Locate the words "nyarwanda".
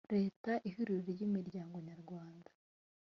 1.89-2.49